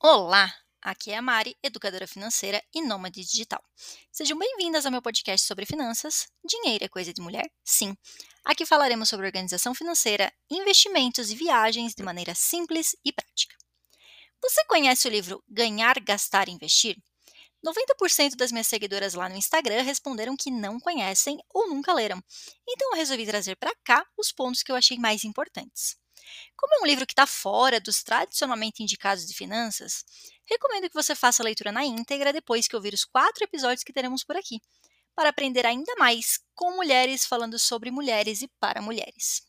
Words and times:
Olá, 0.00 0.54
aqui 0.80 1.10
é 1.10 1.16
a 1.16 1.22
Mari, 1.22 1.56
educadora 1.60 2.06
financeira 2.06 2.62
e 2.72 2.80
nômade 2.80 3.20
digital. 3.24 3.60
Sejam 4.12 4.38
bem-vindas 4.38 4.86
ao 4.86 4.92
meu 4.92 5.02
podcast 5.02 5.44
sobre 5.44 5.66
finanças. 5.66 6.28
Dinheiro 6.44 6.84
é 6.84 6.88
coisa 6.88 7.12
de 7.12 7.20
mulher? 7.20 7.50
Sim. 7.64 7.96
Aqui 8.44 8.64
falaremos 8.64 9.08
sobre 9.08 9.26
organização 9.26 9.74
financeira, 9.74 10.32
investimentos 10.48 11.32
e 11.32 11.34
viagens 11.34 11.96
de 11.96 12.04
maneira 12.04 12.32
simples 12.32 12.94
e 13.04 13.12
prática. 13.12 13.56
Você 14.40 14.64
conhece 14.66 15.08
o 15.08 15.10
livro 15.10 15.42
Ganhar, 15.48 15.98
Gastar 15.98 16.48
e 16.48 16.52
Investir? 16.52 16.96
90% 17.66 18.36
das 18.36 18.52
minhas 18.52 18.68
seguidoras 18.68 19.14
lá 19.14 19.28
no 19.28 19.34
Instagram 19.34 19.82
responderam 19.82 20.36
que 20.36 20.48
não 20.48 20.78
conhecem 20.78 21.40
ou 21.52 21.68
nunca 21.68 21.92
leram. 21.92 22.22
Então 22.68 22.92
eu 22.92 22.96
resolvi 22.96 23.26
trazer 23.26 23.56
para 23.56 23.74
cá 23.84 24.06
os 24.16 24.30
pontos 24.30 24.62
que 24.62 24.70
eu 24.70 24.76
achei 24.76 24.96
mais 24.96 25.24
importantes. 25.24 25.96
Como 26.56 26.74
é 26.74 26.78
um 26.82 26.86
livro 26.86 27.06
que 27.06 27.12
está 27.12 27.26
fora 27.26 27.80
dos 27.80 28.02
tradicionalmente 28.02 28.82
indicados 28.82 29.26
de 29.26 29.34
finanças, 29.34 30.04
recomendo 30.44 30.88
que 30.88 30.94
você 30.94 31.14
faça 31.14 31.42
a 31.42 31.44
leitura 31.44 31.70
na 31.70 31.84
íntegra 31.84 32.32
depois 32.32 32.66
que 32.66 32.76
ouvir 32.76 32.94
os 32.94 33.04
quatro 33.04 33.44
episódios 33.44 33.84
que 33.84 33.92
teremos 33.92 34.24
por 34.24 34.36
aqui, 34.36 34.60
para 35.14 35.30
aprender 35.30 35.66
ainda 35.66 35.94
mais 35.96 36.38
com 36.54 36.76
mulheres 36.76 37.24
falando 37.24 37.58
sobre 37.58 37.90
mulheres 37.90 38.42
e 38.42 38.48
para 38.60 38.80
mulheres. 38.80 39.42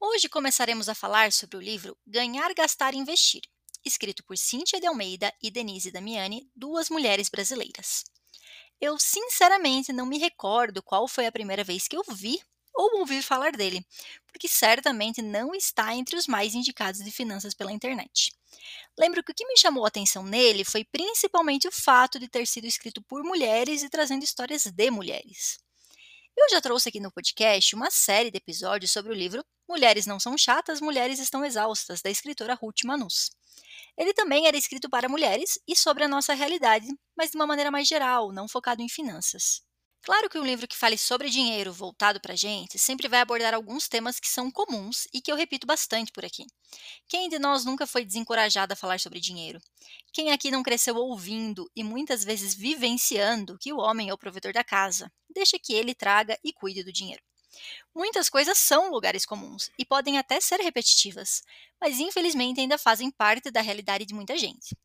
Hoje 0.00 0.28
começaremos 0.28 0.88
a 0.88 0.94
falar 0.94 1.32
sobre 1.32 1.56
o 1.56 1.60
livro 1.60 1.96
Ganhar, 2.06 2.52
Gastar 2.54 2.94
e 2.94 2.98
Investir, 2.98 3.42
escrito 3.84 4.22
por 4.24 4.36
Cíntia 4.36 4.80
de 4.80 4.86
Almeida 4.86 5.32
e 5.42 5.50
Denise 5.50 5.90
Damiani, 5.90 6.50
duas 6.54 6.90
mulheres 6.90 7.28
brasileiras. 7.28 8.04
Eu 8.80 8.98
sinceramente 8.98 9.92
não 9.92 10.04
me 10.04 10.18
recordo 10.18 10.82
qual 10.82 11.06
foi 11.06 11.26
a 11.26 11.32
primeira 11.32 11.62
vez 11.62 11.86
que 11.86 11.96
eu 11.96 12.02
vi 12.10 12.40
ou 12.74 13.00
ouvir 13.00 13.22
falar 13.22 13.52
dele, 13.52 13.84
porque 14.26 14.48
certamente 14.48 15.20
não 15.20 15.54
está 15.54 15.94
entre 15.94 16.16
os 16.16 16.26
mais 16.26 16.54
indicados 16.54 17.00
de 17.00 17.10
finanças 17.10 17.54
pela 17.54 17.72
internet. 17.72 18.32
Lembro 18.98 19.22
que 19.22 19.32
o 19.32 19.34
que 19.34 19.46
me 19.46 19.56
chamou 19.56 19.84
a 19.84 19.88
atenção 19.88 20.22
nele 20.22 20.64
foi 20.64 20.84
principalmente 20.84 21.68
o 21.68 21.72
fato 21.72 22.18
de 22.18 22.28
ter 22.28 22.46
sido 22.46 22.66
escrito 22.66 23.02
por 23.02 23.22
mulheres 23.24 23.82
e 23.82 23.88
trazendo 23.88 24.24
histórias 24.24 24.64
de 24.64 24.90
mulheres. 24.90 25.58
Eu 26.36 26.48
já 26.48 26.60
trouxe 26.60 26.88
aqui 26.88 26.98
no 26.98 27.12
podcast 27.12 27.74
uma 27.74 27.90
série 27.90 28.30
de 28.30 28.38
episódios 28.38 28.90
sobre 28.90 29.12
o 29.12 29.14
livro 29.14 29.44
Mulheres 29.68 30.06
Não 30.06 30.18
São 30.18 30.36
Chatas, 30.36 30.80
Mulheres 30.80 31.18
Estão 31.18 31.44
Exaustas, 31.44 32.00
da 32.00 32.10
escritora 32.10 32.54
Ruth 32.54 32.84
Manus. 32.84 33.30
Ele 33.96 34.14
também 34.14 34.46
era 34.46 34.56
escrito 34.56 34.88
para 34.88 35.08
mulheres 35.08 35.58
e 35.68 35.76
sobre 35.76 36.04
a 36.04 36.08
nossa 36.08 36.32
realidade, 36.32 36.86
mas 37.16 37.30
de 37.30 37.36
uma 37.36 37.46
maneira 37.46 37.70
mais 37.70 37.86
geral, 37.86 38.32
não 38.32 38.48
focado 38.48 38.82
em 38.82 38.88
finanças. 38.88 39.62
Claro 40.04 40.28
que 40.28 40.36
um 40.36 40.44
livro 40.44 40.66
que 40.66 40.76
fale 40.76 40.98
sobre 40.98 41.30
dinheiro 41.30 41.72
voltado 41.72 42.20
para 42.20 42.32
a 42.32 42.36
gente 42.36 42.76
sempre 42.76 43.06
vai 43.06 43.20
abordar 43.20 43.54
alguns 43.54 43.86
temas 43.86 44.18
que 44.18 44.28
são 44.28 44.50
comuns 44.50 45.06
e 45.14 45.20
que 45.20 45.30
eu 45.30 45.36
repito 45.36 45.64
bastante 45.64 46.10
por 46.10 46.24
aqui. 46.24 46.44
Quem 47.06 47.28
de 47.28 47.38
nós 47.38 47.64
nunca 47.64 47.86
foi 47.86 48.04
desencorajado 48.04 48.72
a 48.72 48.76
falar 48.76 48.98
sobre 48.98 49.20
dinheiro? 49.20 49.60
Quem 50.12 50.32
aqui 50.32 50.50
não 50.50 50.64
cresceu 50.64 50.96
ouvindo 50.96 51.70
e 51.76 51.84
muitas 51.84 52.24
vezes 52.24 52.52
vivenciando 52.52 53.56
que 53.60 53.72
o 53.72 53.78
homem 53.78 54.08
é 54.08 54.12
o 54.12 54.18
provedor 54.18 54.52
da 54.52 54.64
casa? 54.64 55.10
Deixa 55.30 55.56
que 55.56 55.72
ele 55.72 55.94
traga 55.94 56.36
e 56.42 56.52
cuide 56.52 56.82
do 56.82 56.92
dinheiro. 56.92 57.22
Muitas 57.94 58.28
coisas 58.28 58.58
são 58.58 58.90
lugares 58.90 59.24
comuns 59.24 59.70
e 59.78 59.84
podem 59.84 60.18
até 60.18 60.40
ser 60.40 60.58
repetitivas, 60.60 61.42
mas 61.80 62.00
infelizmente 62.00 62.60
ainda 62.60 62.76
fazem 62.76 63.08
parte 63.08 63.52
da 63.52 63.60
realidade 63.60 64.04
de 64.04 64.14
muita 64.14 64.36
gente. 64.36 64.76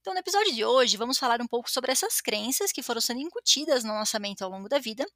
Então, 0.00 0.12
no 0.12 0.20
episódio 0.20 0.52
de 0.54 0.64
hoje, 0.64 0.96
vamos 0.96 1.18
falar 1.18 1.40
um 1.40 1.46
pouco 1.46 1.70
sobre 1.70 1.92
essas 1.92 2.20
crenças 2.20 2.72
que 2.72 2.82
foram 2.82 3.00
sendo 3.00 3.20
incutidas 3.20 3.84
na 3.84 3.94
nossa 3.94 4.18
mente 4.18 4.42
ao 4.42 4.50
longo 4.50 4.68
da 4.68 4.78
vida, 4.78 5.06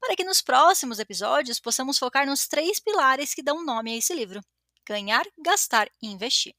para 0.00 0.16
que 0.16 0.24
nos 0.24 0.42
próximos 0.42 0.98
episódios 0.98 1.60
possamos 1.60 1.98
focar 1.98 2.26
nos 2.26 2.46
três 2.46 2.80
pilares 2.80 3.34
que 3.34 3.42
dão 3.42 3.64
nome 3.64 3.92
a 3.92 3.96
esse 3.96 4.14
livro: 4.14 4.40
ganhar, 4.86 5.24
gastar 5.38 5.88
e 6.02 6.08
investir. 6.08 6.54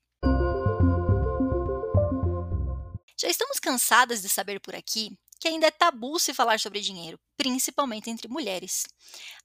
Já 3.20 3.30
estamos 3.30 3.60
cansadas 3.60 4.22
de 4.22 4.30
saber 4.30 4.60
por 4.60 4.76
aqui 4.76 5.18
que 5.40 5.50
ainda 5.50 5.68
é 5.68 5.72
tabu 5.72 6.18
se 6.20 6.34
falar 6.34 6.58
sobre 6.58 6.80
dinheiro, 6.80 7.20
principalmente 7.36 8.10
entre 8.10 8.30
mulheres. 8.30 8.86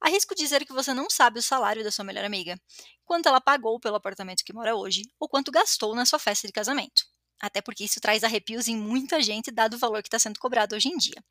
Arrisco 0.01 0.33
dizer 0.33 0.65
que 0.65 0.73
você 0.73 0.95
não 0.95 1.11
sabe 1.11 1.41
o 1.41 1.43
salário 1.43 1.83
da 1.83 1.91
sua 1.91 2.05
melhor 2.05 2.25
amiga, 2.25 2.57
quanto 3.05 3.29
ela 3.29 3.41
pagou 3.41 3.81
pelo 3.81 3.97
apartamento 3.97 4.45
que 4.45 4.53
mora 4.53 4.77
hoje 4.77 5.03
ou 5.19 5.29
quanto 5.29 5.51
gastou 5.51 5.97
na 5.97 6.07
sua 6.07 6.21
festa 6.21 6.47
de 6.47 6.53
casamento 6.53 7.03
até 7.41 7.61
porque 7.61 7.85
isso 7.85 8.01
traz 8.01 8.25
arrepios 8.25 8.69
em 8.69 8.77
muita 8.77 9.21
gente, 9.23 9.51
dado 9.51 9.75
o 9.75 9.79
valor 9.79 10.03
que 10.03 10.09
está 10.09 10.19
sendo 10.19 10.39
cobrado 10.39 10.75
hoje 10.75 10.89
em 10.89 10.97
dia. 10.97 11.23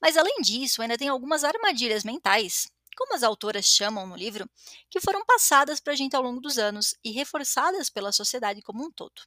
Mas 0.00 0.16
além 0.16 0.40
disso, 0.40 0.80
ainda 0.80 0.96
tem 0.96 1.08
algumas 1.08 1.44
armadilhas 1.44 2.04
mentais, 2.04 2.68
como 2.96 3.14
as 3.14 3.22
autoras 3.22 3.66
chamam 3.66 4.06
no 4.06 4.16
livro, 4.16 4.48
que 4.88 5.00
foram 5.00 5.24
passadas 5.24 5.80
para 5.80 5.92
a 5.92 5.96
gente 5.96 6.16
ao 6.16 6.22
longo 6.22 6.40
dos 6.40 6.58
anos 6.58 6.94
e 7.04 7.10
reforçadas 7.10 7.90
pela 7.90 8.12
sociedade 8.12 8.62
como 8.62 8.84
um 8.84 8.90
todo. 8.90 9.22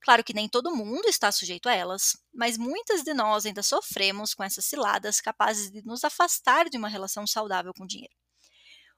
Claro 0.00 0.22
que 0.22 0.34
nem 0.34 0.48
todo 0.48 0.74
mundo 0.74 1.08
está 1.08 1.32
sujeito 1.32 1.66
a 1.66 1.74
elas, 1.74 2.14
mas 2.32 2.58
muitas 2.58 3.02
de 3.02 3.14
nós 3.14 3.46
ainda 3.46 3.62
sofremos 3.62 4.34
com 4.34 4.44
essas 4.44 4.66
ciladas 4.66 5.20
capazes 5.20 5.70
de 5.70 5.82
nos 5.82 6.04
afastar 6.04 6.68
de 6.68 6.76
uma 6.76 6.88
relação 6.88 7.26
saudável 7.26 7.72
com 7.72 7.84
o 7.84 7.86
dinheiro. 7.86 8.14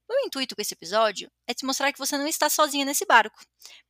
Meu 0.08 0.20
intuito 0.20 0.54
com 0.54 0.62
esse 0.62 0.74
episódio 0.74 1.30
é 1.46 1.54
te 1.54 1.64
mostrar 1.64 1.92
que 1.92 1.98
você 1.98 2.16
não 2.16 2.26
está 2.26 2.48
sozinha 2.48 2.84
nesse 2.84 3.04
barco. 3.04 3.44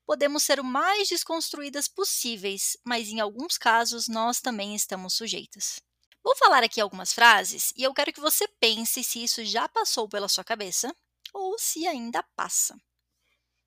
Podemos 0.06 0.42
ser 0.42 0.58
o 0.58 0.64
mais 0.64 1.08
desconstruídas 1.08 1.88
possíveis, 1.88 2.76
mas 2.84 3.08
em 3.08 3.20
alguns 3.20 3.58
casos 3.58 4.08
nós 4.08 4.40
também 4.40 4.74
estamos 4.74 5.14
sujeitas. 5.14 5.78
Vou 6.22 6.34
falar 6.36 6.64
aqui 6.64 6.80
algumas 6.80 7.12
frases 7.12 7.72
e 7.76 7.82
eu 7.82 7.94
quero 7.94 8.12
que 8.12 8.20
você 8.20 8.48
pense 8.58 9.04
se 9.04 9.22
isso 9.22 9.44
já 9.44 9.68
passou 9.68 10.08
pela 10.08 10.28
sua 10.28 10.42
cabeça 10.42 10.94
ou 11.32 11.58
se 11.58 11.86
ainda 11.86 12.22
passa. 12.34 12.76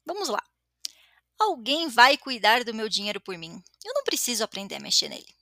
Vamos 0.05 0.27
lá. 0.27 0.43
Alguém 1.37 1.87
vai 1.87 2.17
cuidar 2.17 2.63
do 2.63 2.73
meu 2.73 2.89
dinheiro 2.89 3.21
por 3.21 3.37
mim. 3.37 3.63
Eu 3.85 3.93
não 3.93 4.03
preciso 4.03 4.43
aprender 4.43 4.75
a 4.75 4.79
mexer 4.79 5.07
nele. 5.07 5.33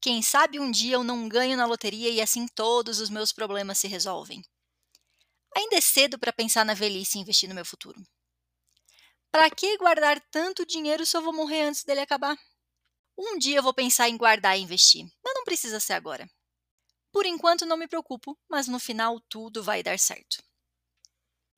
Quem 0.00 0.20
sabe 0.20 0.58
um 0.58 0.70
dia 0.70 0.96
eu 0.96 1.04
não 1.04 1.28
ganho 1.28 1.56
na 1.56 1.64
loteria 1.64 2.10
e 2.10 2.20
assim 2.20 2.46
todos 2.48 3.00
os 3.00 3.08
meus 3.08 3.32
problemas 3.32 3.78
se 3.78 3.86
resolvem. 3.86 4.44
Ainda 5.56 5.76
é 5.76 5.80
cedo 5.80 6.18
para 6.18 6.32
pensar 6.32 6.64
na 6.64 6.74
velhice 6.74 7.18
e 7.18 7.20
investir 7.20 7.48
no 7.48 7.54
meu 7.54 7.64
futuro. 7.64 8.00
Para 9.30 9.48
que 9.50 9.76
guardar 9.78 10.20
tanto 10.30 10.66
dinheiro 10.66 11.06
se 11.06 11.16
eu 11.16 11.22
vou 11.22 11.32
morrer 11.32 11.62
antes 11.62 11.84
dele 11.84 12.00
acabar? 12.00 12.36
Um 13.16 13.38
dia 13.38 13.58
eu 13.58 13.62
vou 13.62 13.74
pensar 13.74 14.08
em 14.08 14.16
guardar 14.16 14.58
e 14.58 14.62
investir, 14.62 15.04
mas 15.22 15.34
não 15.34 15.44
precisa 15.44 15.78
ser 15.78 15.92
agora. 15.92 16.28
Por 17.12 17.26
enquanto 17.26 17.66
não 17.66 17.76
me 17.76 17.88
preocupo, 17.88 18.38
mas 18.48 18.68
no 18.68 18.78
final 18.78 19.20
tudo 19.28 19.62
vai 19.62 19.82
dar 19.82 19.98
certo. 19.98 20.42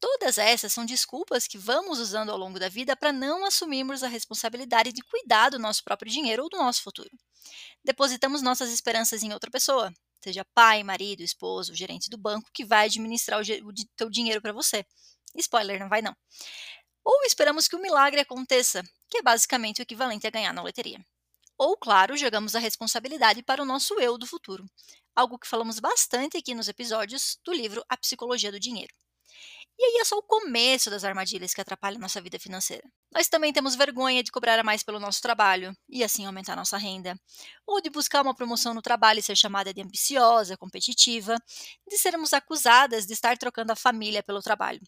Todas 0.01 0.37
essas 0.37 0.73
são 0.73 0.85
desculpas 0.85 1.47
que 1.47 1.57
vamos 1.57 2.01
usando 2.01 2.31
ao 2.31 2.37
longo 2.37 2.59
da 2.59 2.69
vida 2.69 2.97
para 2.97 3.13
não 3.13 3.45
assumirmos 3.45 4.03
a 4.03 4.09
responsabilidade 4.09 4.93
de 4.93 5.01
cuidar 5.03 5.51
do 5.51 5.61
nosso 5.61 5.85
próprio 5.85 6.11
dinheiro 6.11 6.43
ou 6.43 6.49
do 6.49 6.57
nosso 6.57 6.83
futuro. 6.83 7.11
Depositamos 7.85 8.43
nossas 8.43 8.73
esperanças 8.73 9.23
em 9.23 9.33
outra 9.33 9.51
pessoa, 9.51 9.93
seja 10.23 10.45
pai, 10.55 10.83
marido, 10.83 11.23
esposo, 11.23 11.75
gerente 11.75 12.09
do 12.09 12.19
banco, 12.19 12.51
que 12.53 12.65
vai 12.65 12.87
administrar 12.87 13.41
o, 13.41 13.43
o 13.43 13.73
teu 13.97 14.09
dinheiro 14.09 14.41
para 14.41 14.53
você. 14.53 14.85
Spoiler, 15.37 15.81
não 15.81 15.89
vai 15.89 16.03
não. 16.03 16.15
Ou 17.05 17.25
esperamos 17.25 17.67
que 17.67 17.77
o 17.77 17.83
milagre 17.83 18.21
aconteça, 18.21 18.83
que 19.11 19.19
é 19.19 19.23
basicamente 19.23 19.81
o 19.81 19.83
equivalente 19.83 20.27
a 20.27 20.31
ganhar 20.31 20.53
na 20.53 20.63
loteria. 20.63 21.05
Ou, 21.59 21.77
claro, 21.77 22.17
jogamos 22.17 22.55
a 22.55 22.59
responsabilidade 22.59 23.43
para 23.43 23.63
o 23.63 23.67
nosso 23.67 23.95
eu 24.01 24.17
do 24.17 24.27
futuro, 24.27 24.65
algo 25.15 25.39
que 25.39 25.49
falamos 25.49 25.79
bastante 25.79 26.37
aqui 26.37 26.55
nos 26.55 26.69
episódios 26.69 27.39
do 27.45 27.53
livro 27.53 27.85
A 27.89 27.97
Psicologia 27.97 28.53
do 28.53 28.61
Dinheiro. 28.61 28.93
E 29.83 29.85
aí 29.85 29.97
é 30.01 30.05
só 30.05 30.17
o 30.17 30.23
começo 30.23 30.89
das 30.91 31.03
armadilhas 31.03 31.53
que 31.53 31.61
atrapalham 31.61 31.99
nossa 31.99 32.21
vida 32.21 32.39
financeira. 32.39 32.89
Nós 33.13 33.27
também 33.27 33.53
temos 33.53 33.75
vergonha 33.75 34.23
de 34.23 34.31
cobrar 34.31 34.57
a 34.57 34.63
mais 34.63 34.85
pelo 34.85 35.01
nosso 35.01 35.21
trabalho 35.21 35.77
e 35.89 36.05
assim 36.05 36.25
aumentar 36.25 36.55
nossa 36.55 36.77
renda, 36.77 37.19
ou 37.67 37.81
de 37.81 37.91
buscar 37.91 38.23
uma 38.23 38.33
promoção 38.33 38.75
no 38.75 38.81
trabalho 38.81 39.19
e 39.19 39.23
ser 39.25 39.37
chamada 39.37 39.75
de 39.75 39.83
ambiciosa, 39.83 40.57
competitiva, 40.57 41.37
de 41.85 41.99
sermos 41.99 42.33
acusadas 42.33 43.07
de 43.07 43.13
estar 43.13 43.37
trocando 43.37 43.73
a 43.73 43.77
família 43.77 44.23
pelo 44.23 44.41
trabalho. 44.41 44.81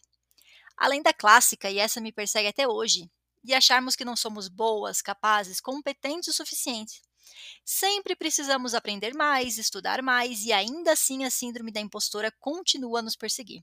Além 0.77 1.01
da 1.01 1.11
clássica, 1.11 1.69
e 1.69 1.77
essa 1.77 1.99
me 1.99 2.13
persegue 2.13 2.47
até 2.47 2.65
hoje, 2.65 3.11
de 3.43 3.53
acharmos 3.53 3.97
que 3.97 4.05
não 4.05 4.15
somos 4.15 4.47
boas, 4.47 5.01
capazes, 5.01 5.59
competentes 5.59 6.29
o 6.29 6.33
suficiente. 6.33 7.01
Sempre 7.65 8.15
precisamos 8.15 8.73
aprender 8.73 9.13
mais, 9.13 9.57
estudar 9.57 10.01
mais 10.01 10.45
e 10.45 10.53
ainda 10.53 10.93
assim 10.93 11.25
a 11.25 11.29
síndrome 11.29 11.69
da 11.69 11.81
impostora 11.81 12.31
continua 12.39 12.99
a 12.99 13.01
nos 13.01 13.17
perseguir. 13.17 13.61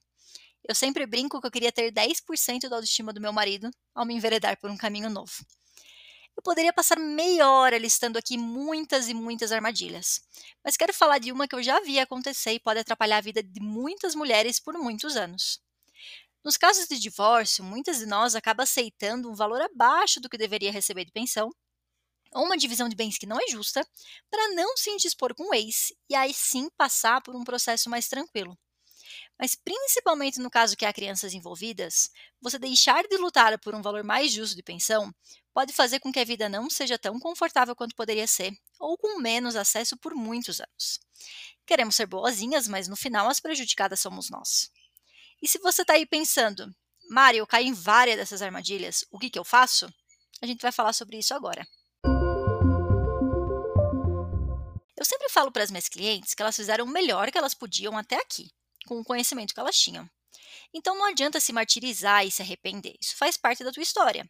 Eu 0.68 0.74
sempre 0.74 1.06
brinco 1.06 1.40
que 1.40 1.46
eu 1.46 1.50
queria 1.50 1.72
ter 1.72 1.90
10% 1.90 2.68
da 2.68 2.76
autoestima 2.76 3.12
do 3.12 3.20
meu 3.20 3.32
marido 3.32 3.70
ao 3.94 4.06
me 4.06 4.14
enveredar 4.14 4.58
por 4.60 4.70
um 4.70 4.76
caminho 4.76 5.10
novo. 5.10 5.32
Eu 6.36 6.42
poderia 6.42 6.72
passar 6.72 6.98
meia 6.98 7.50
hora 7.50 7.76
listando 7.76 8.18
aqui 8.18 8.38
muitas 8.38 9.08
e 9.08 9.14
muitas 9.14 9.52
armadilhas, 9.52 10.20
mas 10.64 10.76
quero 10.76 10.94
falar 10.94 11.18
de 11.18 11.30
uma 11.30 11.46
que 11.46 11.54
eu 11.54 11.62
já 11.62 11.80
vi 11.80 11.98
acontecer 11.98 12.52
e 12.52 12.60
pode 12.60 12.80
atrapalhar 12.80 13.18
a 13.18 13.20
vida 13.20 13.42
de 13.42 13.60
muitas 13.60 14.14
mulheres 14.14 14.58
por 14.58 14.74
muitos 14.74 15.16
anos. 15.16 15.60
Nos 16.44 16.56
casos 16.56 16.88
de 16.88 16.98
divórcio, 16.98 17.62
muitas 17.62 17.98
de 17.98 18.06
nós 18.06 18.34
acabam 18.34 18.64
aceitando 18.64 19.30
um 19.30 19.34
valor 19.34 19.60
abaixo 19.60 20.20
do 20.20 20.28
que 20.28 20.38
deveria 20.38 20.72
receber 20.72 21.04
de 21.04 21.12
pensão, 21.12 21.50
ou 22.34 22.44
uma 22.44 22.56
divisão 22.56 22.88
de 22.88 22.96
bens 22.96 23.18
que 23.18 23.26
não 23.26 23.38
é 23.38 23.46
justa, 23.48 23.86
para 24.30 24.54
não 24.54 24.76
se 24.76 24.90
indispor 24.90 25.34
com 25.34 25.50
o 25.50 25.54
ex 25.54 25.92
e 26.08 26.14
aí 26.14 26.32
sim 26.32 26.68
passar 26.76 27.20
por 27.20 27.36
um 27.36 27.44
processo 27.44 27.90
mais 27.90 28.08
tranquilo. 28.08 28.58
Mas 29.42 29.56
principalmente 29.56 30.38
no 30.38 30.48
caso 30.48 30.76
que 30.76 30.86
há 30.86 30.92
crianças 30.92 31.34
envolvidas, 31.34 32.12
você 32.40 32.60
deixar 32.60 33.02
de 33.08 33.16
lutar 33.16 33.58
por 33.58 33.74
um 33.74 33.82
valor 33.82 34.04
mais 34.04 34.30
justo 34.30 34.54
de 34.54 34.62
pensão 34.62 35.12
pode 35.52 35.72
fazer 35.72 35.98
com 35.98 36.12
que 36.12 36.20
a 36.20 36.24
vida 36.24 36.48
não 36.48 36.70
seja 36.70 36.96
tão 36.96 37.18
confortável 37.18 37.74
quanto 37.74 37.96
poderia 37.96 38.28
ser, 38.28 38.52
ou 38.78 38.96
com 38.96 39.18
menos 39.18 39.56
acesso 39.56 39.96
por 39.96 40.14
muitos 40.14 40.60
anos. 40.60 41.00
Queremos 41.66 41.96
ser 41.96 42.06
boazinhas, 42.06 42.68
mas 42.68 42.86
no 42.86 42.94
final 42.94 43.28
as 43.28 43.40
prejudicadas 43.40 43.98
somos 43.98 44.30
nós. 44.30 44.70
E 45.42 45.48
se 45.48 45.58
você 45.58 45.82
está 45.82 45.94
aí 45.94 46.06
pensando, 46.06 46.72
Mari, 47.10 47.38
eu 47.38 47.46
caí 47.46 47.66
em 47.66 47.74
várias 47.74 48.18
dessas 48.18 48.42
armadilhas, 48.42 49.04
o 49.10 49.18
que, 49.18 49.28
que 49.28 49.40
eu 49.40 49.44
faço? 49.44 49.92
A 50.40 50.46
gente 50.46 50.62
vai 50.62 50.70
falar 50.70 50.92
sobre 50.92 51.18
isso 51.18 51.34
agora. 51.34 51.66
Eu 54.96 55.04
sempre 55.04 55.28
falo 55.30 55.50
para 55.50 55.64
as 55.64 55.70
minhas 55.72 55.88
clientes 55.88 56.32
que 56.32 56.42
elas 56.42 56.54
fizeram 56.54 56.84
o 56.84 56.88
melhor 56.88 57.28
que 57.32 57.38
elas 57.38 57.54
podiam 57.54 57.98
até 57.98 58.14
aqui 58.14 58.48
com 58.86 59.00
o 59.00 59.04
conhecimento 59.04 59.54
que 59.54 59.60
elas 59.60 59.78
tinham. 59.78 60.08
Então 60.72 60.96
não 60.96 61.06
adianta 61.06 61.40
se 61.40 61.52
martirizar 61.52 62.26
e 62.26 62.30
se 62.30 62.42
arrepender, 62.42 62.96
isso 63.00 63.16
faz 63.16 63.36
parte 63.36 63.62
da 63.62 63.72
tua 63.72 63.82
história. 63.82 64.28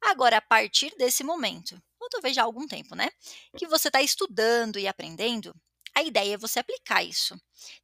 Agora, 0.00 0.36
a 0.36 0.40
partir 0.40 0.94
desse 0.96 1.24
momento, 1.24 1.80
ou 2.00 2.08
talvez 2.08 2.34
já 2.34 2.42
há 2.42 2.44
algum 2.44 2.66
tempo, 2.66 2.94
né, 2.94 3.10
que 3.56 3.66
você 3.66 3.88
está 3.88 4.00
estudando 4.00 4.78
e 4.78 4.86
aprendendo, 4.86 5.54
a 5.94 6.02
ideia 6.02 6.34
é 6.34 6.38
você 6.38 6.60
aplicar 6.60 7.02
isso. 7.02 7.36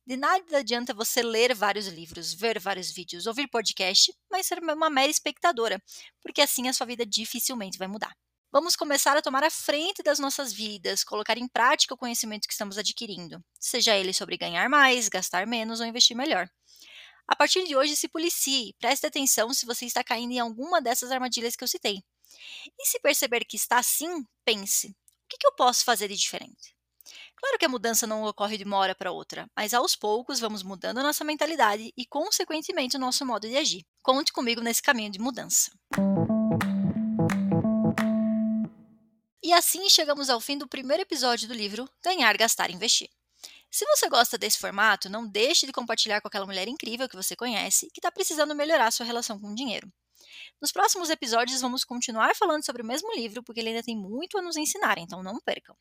De 0.06 0.16
nada 0.16 0.58
adianta 0.58 0.94
você 0.94 1.22
ler 1.22 1.52
vários 1.54 1.88
livros, 1.88 2.32
ver 2.32 2.60
vários 2.60 2.92
vídeos, 2.92 3.26
ouvir 3.26 3.48
podcast, 3.48 4.14
mas 4.30 4.46
ser 4.46 4.60
uma 4.60 4.88
mera 4.88 5.10
espectadora, 5.10 5.82
porque 6.22 6.40
assim 6.40 6.68
a 6.68 6.72
sua 6.72 6.86
vida 6.86 7.04
dificilmente 7.04 7.76
vai 7.76 7.88
mudar. 7.88 8.14
Vamos 8.54 8.76
começar 8.76 9.16
a 9.16 9.20
tomar 9.20 9.42
a 9.42 9.50
frente 9.50 10.00
das 10.00 10.20
nossas 10.20 10.52
vidas, 10.52 11.02
colocar 11.02 11.36
em 11.36 11.48
prática 11.48 11.92
o 11.92 11.96
conhecimento 11.96 12.46
que 12.46 12.52
estamos 12.52 12.78
adquirindo, 12.78 13.44
seja 13.58 13.96
ele 13.96 14.14
sobre 14.14 14.36
ganhar 14.36 14.68
mais, 14.68 15.08
gastar 15.08 15.44
menos 15.44 15.80
ou 15.80 15.86
investir 15.86 16.16
melhor. 16.16 16.48
A 17.26 17.34
partir 17.34 17.64
de 17.64 17.74
hoje, 17.74 17.96
se 17.96 18.06
policie, 18.06 18.72
preste 18.78 19.08
atenção 19.08 19.52
se 19.52 19.66
você 19.66 19.86
está 19.86 20.04
caindo 20.04 20.30
em 20.30 20.38
alguma 20.38 20.80
dessas 20.80 21.10
armadilhas 21.10 21.56
que 21.56 21.64
eu 21.64 21.68
citei. 21.68 22.00
E 22.78 22.86
se 22.86 23.00
perceber 23.00 23.44
que 23.44 23.56
está 23.56 23.78
assim, 23.78 24.24
pense: 24.44 24.86
o 24.86 24.94
que 25.28 25.44
eu 25.44 25.56
posso 25.56 25.84
fazer 25.84 26.06
de 26.06 26.14
diferente? 26.14 26.76
Claro 27.34 27.58
que 27.58 27.64
a 27.64 27.68
mudança 27.68 28.06
não 28.06 28.22
ocorre 28.22 28.56
de 28.56 28.62
uma 28.62 28.76
hora 28.76 28.94
para 28.94 29.10
outra, 29.10 29.48
mas 29.56 29.74
aos 29.74 29.96
poucos 29.96 30.38
vamos 30.38 30.62
mudando 30.62 30.98
a 30.98 31.02
nossa 31.02 31.24
mentalidade 31.24 31.92
e, 31.96 32.06
consequentemente, 32.06 32.96
o 32.96 33.00
nosso 33.00 33.26
modo 33.26 33.48
de 33.48 33.56
agir. 33.56 33.84
Conte 34.00 34.32
comigo 34.32 34.60
nesse 34.60 34.80
caminho 34.80 35.10
de 35.10 35.18
mudança. 35.18 35.72
E 39.44 39.52
assim 39.52 39.91
chegamos 39.91 40.31
ao 40.31 40.41
fim 40.41 40.56
do 40.56 40.67
primeiro 40.67 41.02
episódio 41.02 41.46
do 41.46 41.52
livro 41.52 41.87
Ganhar, 42.02 42.35
Gastar, 42.35 42.70
Investir. 42.70 43.11
Se 43.70 43.85
você 43.85 44.08
gosta 44.08 44.38
desse 44.38 44.58
formato, 44.58 45.11
não 45.11 45.29
deixe 45.29 45.67
de 45.67 45.73
compartilhar 45.73 46.23
com 46.23 46.29
aquela 46.29 46.46
mulher 46.46 46.67
incrível 46.67 47.06
que 47.06 47.14
você 47.14 47.37
conhece 47.37 47.91
que 47.93 48.00
está 48.00 48.11
precisando 48.11 48.55
melhorar 48.55 48.91
sua 48.91 49.05
relação 49.05 49.38
com 49.38 49.52
o 49.52 49.55
dinheiro. 49.55 49.93
Nos 50.62 50.73
próximos 50.73 51.11
episódios, 51.11 51.61
vamos 51.61 51.85
continuar 51.85 52.35
falando 52.35 52.64
sobre 52.64 52.81
o 52.81 52.87
mesmo 52.87 53.14
livro, 53.14 53.43
porque 53.43 53.61
ele 53.61 53.69
ainda 53.69 53.82
tem 53.82 53.94
muito 53.94 54.38
a 54.38 54.41
nos 54.41 54.56
ensinar, 54.56 54.96
então 54.96 55.23
não 55.23 55.38
percam. 55.38 55.76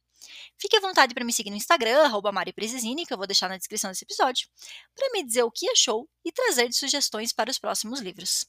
Fique 0.58 0.76
à 0.76 0.82
vontade 0.82 1.14
para 1.14 1.24
me 1.24 1.32
seguir 1.32 1.50
no 1.50 1.56
Instagram, 1.56 2.10
@mariprecisini, 2.34 3.06
que 3.06 3.14
eu 3.14 3.18
vou 3.18 3.28
deixar 3.28 3.48
na 3.48 3.56
descrição 3.56 3.90
desse 3.90 4.04
episódio, 4.04 4.50
para 4.94 5.10
me 5.14 5.24
dizer 5.24 5.44
o 5.44 5.52
que 5.52 5.70
achou 5.70 6.06
e 6.26 6.34
trazer 6.34 6.74
sugestões 6.74 7.32
para 7.32 7.50
os 7.50 7.58
próximos 7.58 8.02
livros. 8.02 8.46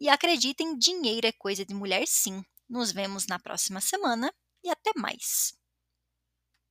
E 0.00 0.08
acreditem, 0.08 0.76
dinheiro 0.76 1.28
é 1.28 1.32
coisa 1.32 1.64
de 1.64 1.74
mulher 1.74 2.08
sim. 2.08 2.44
Nos 2.68 2.90
vemos 2.90 3.28
na 3.28 3.38
próxima 3.38 3.80
semana 3.80 4.34
e 4.68 4.70
até 4.70 4.92
mais! 4.96 5.57